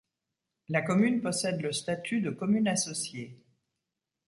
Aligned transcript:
La 0.69 0.81
commune 0.81 1.21
possède 1.21 1.61
le 1.61 1.71
statut 1.71 2.21
de 2.21 2.31
commune 2.31 2.67
associée. 2.67 3.37